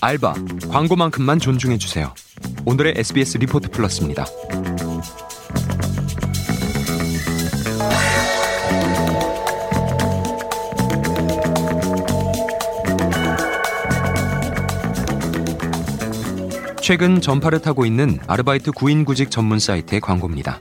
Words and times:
알바, 0.00 0.34
광고만큼만 0.70 1.40
존중해주세요. 1.40 2.14
오늘의 2.64 2.94
SBS 2.96 3.38
리포트 3.38 3.70
플러스입니다. 3.70 4.26
최근 16.80 17.20
전파를 17.20 17.60
타고 17.60 17.84
있는 17.84 18.18
아르바이트 18.26 18.72
구인 18.72 19.04
구직 19.04 19.30
전문 19.30 19.58
사이트의 19.58 20.00
광고입니다. 20.00 20.60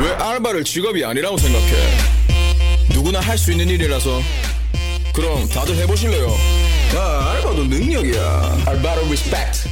왜 0.00 0.10
알바를 0.10 0.64
직업이 0.64 1.04
아니라고 1.04 1.36
생각해? 1.36 1.66
누구나 2.92 3.20
할 3.20 3.38
수 3.38 3.52
있는 3.52 3.68
일이라서 3.68 4.20
그럼 5.14 5.48
다들 5.48 5.76
해보실래요? 5.76 6.28
야 6.94 7.30
알바도 7.32 7.64
능력이야 7.64 8.20
알바를 8.66 9.04
respect 9.10 9.68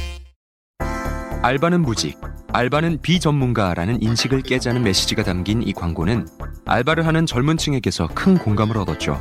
알바는 1.41 1.81
무직, 1.81 2.17
알바는 2.51 3.01
비전문가라는 3.01 4.01
인식을 4.01 4.41
깨자는 4.41 4.83
메시지가 4.83 5.23
담긴 5.23 5.61
이 5.61 5.71
광고는 5.71 6.27
알바를 6.65 7.07
하는 7.07 7.25
젊은 7.25 7.55
층에게서 7.57 8.09
큰 8.13 8.37
공감을 8.37 8.77
얻었죠. 8.77 9.17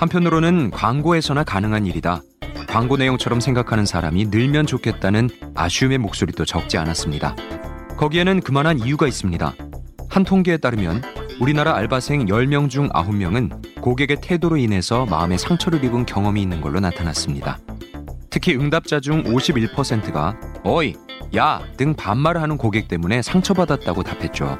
한편으로는 0.00 0.72
광고에서나 0.72 1.44
가능한 1.44 1.86
일이다. 1.86 2.22
광고 2.68 2.96
내용처럼 2.96 3.38
생각하는 3.38 3.86
사람이 3.86 4.26
늘면 4.26 4.66
좋겠다는 4.66 5.30
아쉬움의 5.54 5.98
목소리도 5.98 6.44
적지 6.44 6.76
않았습니다. 6.76 7.36
거기에는 7.96 8.40
그만한 8.40 8.80
이유가 8.80 9.06
있습니다. 9.06 9.54
한 10.08 10.24
통계에 10.24 10.56
따르면 10.56 11.02
우리나라 11.40 11.76
알바생 11.76 12.26
10명 12.26 12.68
중 12.68 12.88
9명은 12.88 13.63
고객의 13.84 14.16
태도로 14.22 14.56
인해서 14.56 15.04
마음의 15.04 15.36
상처를 15.36 15.84
입은 15.84 16.06
경험이 16.06 16.40
있는 16.40 16.62
걸로 16.62 16.80
나타났습니다. 16.80 17.58
특히 18.30 18.56
응답자 18.56 18.98
중 18.98 19.22
51%가 19.24 20.38
어이, 20.64 20.94
야 21.36 21.60
등 21.76 21.92
반말을 21.94 22.40
하는 22.40 22.56
고객 22.56 22.88
때문에 22.88 23.20
상처받았다고 23.20 24.02
답했죠. 24.02 24.56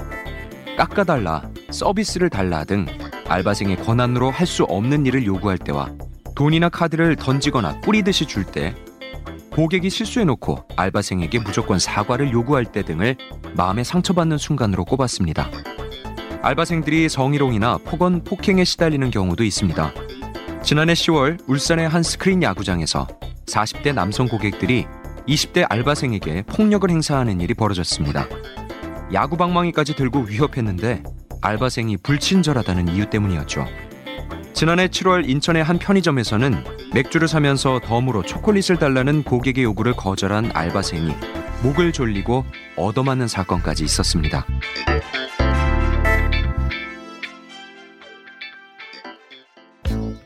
깎아달라, 0.76 1.48
서비스를 1.70 2.28
달라 2.28 2.64
등 2.64 2.84
알바생의 3.26 3.78
권한으로 3.78 4.30
할 4.30 4.46
수 4.46 4.64
없는 4.64 5.06
일을 5.06 5.24
요구할 5.24 5.56
때와 5.56 5.90
돈이나 6.34 6.68
카드를 6.68 7.16
던지거나 7.16 7.80
뿌리듯이 7.80 8.26
줄 8.26 8.44
때, 8.44 8.74
고객이 9.52 9.88
실수해놓고 9.88 10.68
알바생에게 10.76 11.38
무조건 11.38 11.78
사과를 11.78 12.30
요구할 12.30 12.66
때 12.66 12.82
등을 12.82 13.16
마음에 13.56 13.84
상처받는 13.84 14.36
순간으로 14.36 14.84
꼽았습니다. 14.84 15.48
알바생들이 16.44 17.08
성희롱이나 17.08 17.78
폭언, 17.86 18.22
폭행에 18.22 18.64
시달리는 18.64 19.10
경우도 19.10 19.44
있습니다. 19.44 19.94
지난해 20.62 20.92
10월 20.92 21.38
울산의 21.48 21.88
한 21.88 22.02
스크린 22.02 22.42
야구장에서 22.42 23.08
40대 23.46 23.94
남성 23.94 24.28
고객들이 24.28 24.84
20대 25.26 25.64
알바생에게 25.66 26.42
폭력을 26.42 26.90
행사하는 26.90 27.40
일이 27.40 27.54
벌어졌습니다. 27.54 28.28
야구 29.14 29.38
방망이까지 29.38 29.96
들고 29.96 30.20
위협했는데 30.28 31.02
알바생이 31.40 31.96
불친절하다는 32.02 32.88
이유 32.88 33.08
때문이었죠. 33.08 33.66
지난해 34.52 34.88
7월 34.88 35.26
인천의 35.26 35.64
한 35.64 35.78
편의점에서는 35.78 36.62
맥주를 36.92 37.26
사면서 37.26 37.80
덤으로 37.82 38.22
초콜릿을 38.22 38.76
달라는 38.78 39.22
고객의 39.22 39.64
요구를 39.64 39.94
거절한 39.94 40.50
알바생이 40.52 41.10
목을 41.62 41.92
졸리고 41.92 42.44
얻어맞는 42.76 43.28
사건까지 43.28 43.82
있었습니다. 43.84 44.44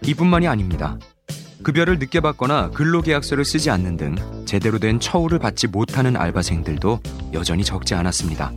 이뿐만이 0.09 0.49
아닙니다. 0.49 0.99
급여를 1.63 1.99
늦게 1.99 2.21
받거나 2.21 2.71
근로계약서를 2.71 3.45
쓰지 3.45 3.69
않는 3.69 3.99
등 3.99 4.17
제대로 4.47 4.79
된 4.79 5.01
처우를 5.01 5.39
받지 5.39 5.67
못하는 5.67 6.17
알바생들도 6.17 7.01
여전히 7.35 7.63
적지 7.63 7.95
않았습니다. 7.95 8.51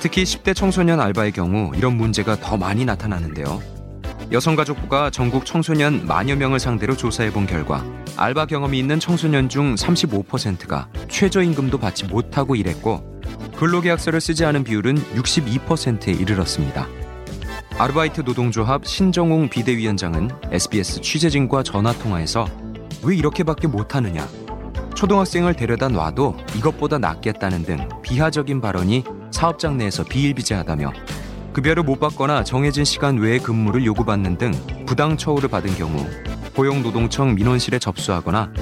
특히 0.00 0.24
10대 0.24 0.52
청소년 0.52 1.00
알바의 1.00 1.30
경우 1.30 1.70
이런 1.76 1.96
문제가 1.96 2.34
더 2.40 2.56
많이 2.56 2.84
나타나는데요. 2.84 3.62
여성가족부가 4.32 5.10
전국 5.10 5.46
청소년 5.46 6.06
만여 6.06 6.34
명을 6.34 6.58
상대로 6.58 6.96
조사해 6.96 7.32
본 7.32 7.46
결과 7.46 7.84
알바 8.16 8.46
경험이 8.46 8.80
있는 8.80 8.98
청소년 8.98 9.48
중 9.48 9.76
35%가 9.76 10.88
최저임금도 11.08 11.78
받지 11.78 12.04
못하고 12.04 12.56
일했고 12.56 13.20
근로계약서를 13.56 14.20
쓰지 14.20 14.44
않은 14.44 14.64
비율은 14.64 14.96
62%에 15.14 16.10
이르렀습니다. 16.10 16.88
아르바이트 17.76 18.20
노동조합 18.20 18.86
신정웅 18.86 19.48
비대위원장은 19.48 20.30
SBS 20.52 21.00
취재진과 21.00 21.64
전화통화에서 21.64 22.46
왜 23.02 23.16
이렇게밖에 23.16 23.66
못하느냐 23.66 24.28
초등학생을 24.94 25.54
데려다 25.54 25.88
놔도 25.88 26.36
이것보다 26.56 26.98
낫겠다는 26.98 27.64
등 27.64 27.88
비하적인 28.02 28.60
발언이 28.60 29.02
사업장 29.32 29.76
내에서 29.76 30.04
비일비재하다며 30.04 30.92
급여를 31.52 31.82
못 31.82 31.98
받거나 31.98 32.44
정해진 32.44 32.84
시간 32.84 33.18
외에 33.18 33.38
근무를 33.38 33.84
요구받는 33.84 34.38
등 34.38 34.52
부당 34.86 35.16
처우를 35.16 35.48
받은 35.48 35.74
경우 35.74 36.06
고용노동청 36.54 37.34
민원실에 37.34 37.80
접수하거나 37.80 38.52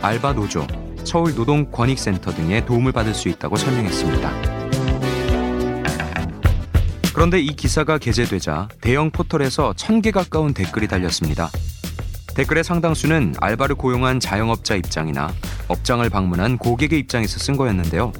알바 0.00 0.32
노조, 0.32 0.66
서울노동권익센터 1.04 2.30
등의 2.32 2.64
도움을 2.64 2.92
받을 2.92 3.12
수 3.12 3.28
있다고 3.28 3.56
설명했습니다. 3.56 4.61
그런데 7.12 7.40
이 7.40 7.54
기사가 7.54 7.98
게재되자 7.98 8.68
대형 8.80 9.10
포털에서 9.10 9.74
천 9.76 10.00
개 10.00 10.10
가까운 10.10 10.52
댓글이 10.54 10.88
달렸습니다. 10.88 11.50
댓글의 12.34 12.64
상당수는 12.64 13.34
알바를 13.38 13.76
고용한 13.76 14.18
자영업자 14.18 14.74
입장이나 14.74 15.32
업장을 15.68 16.08
방문한 16.08 16.58
고객의 16.58 16.98
입장에서 16.98 17.38
쓴 17.38 17.56
거였는데요. 17.56 18.12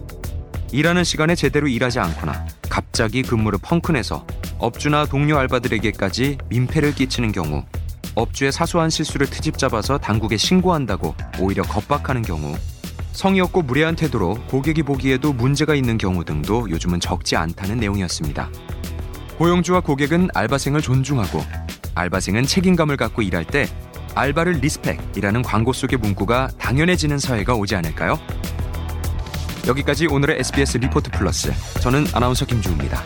일하는 0.71 1.03
시간에 1.03 1.35
제대로 1.35 1.67
일하지 1.67 1.99
않거나 1.99 2.47
갑자기 2.69 3.23
근무를 3.23 3.59
펑크내서 3.63 4.27
업주나 4.59 5.07
동료 5.07 5.39
알바들에게까지 5.39 6.39
민폐를 6.51 6.95
끼치는 6.95 7.33
경우 7.33 7.65
업주의 8.15 8.53
사소한 8.53 8.91
실수를 8.91 9.27
트집 9.29 9.59
잡아서 9.59 9.99
당국에 9.99 10.37
신고한다고 10.37 11.15
오히려 11.41 11.63
겁박하는 11.63 12.23
경우 12.23 12.55
성의 13.13 13.41
없고 13.41 13.63
무례한 13.63 13.97
태도로 13.97 14.39
고객이 14.49 14.83
보기에도 14.85 15.33
문제가 15.33 15.75
있는 15.75 15.99
경우 15.99 16.25
등도 16.25 16.71
요즘은 16.71 17.01
적지 17.01 17.37
않다는 17.37 17.79
내용이었습니다. 17.79 18.51
고용주와 19.43 19.81
고객은 19.81 20.29
알바생을 20.35 20.83
존중하고 20.83 21.45
알바생은 21.97 22.47
책임감을 22.47 22.97
갖고 22.97 23.23
일할 23.23 23.45
때 23.45 23.67
알바를 24.15 24.61
respect이라는 24.61 25.43
광고 25.43 25.73
속의 25.73 25.99
문구가 25.99 26.49
당연해지는 26.61 27.19
사회가 27.19 27.57
오지 27.57 27.75
않을까요? 27.75 28.21
여기까지 29.67 30.07
오늘의 30.07 30.39
SBS 30.39 30.79
리포트 30.79 31.11
플러스. 31.11 31.53
저는 31.81 32.07
아나운서 32.15 32.47
김주우입니다. 32.47 33.03